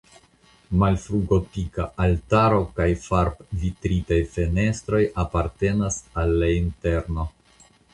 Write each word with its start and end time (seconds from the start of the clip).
Malfrugotika 0.83 1.85
altaro 2.07 2.63
kaj 2.81 2.89
farbvitritaj 3.05 4.21
fenestroj 4.37 5.07
apartenas 5.29 6.05
al 6.23 6.39
la 6.45 6.55
interno. 6.61 7.33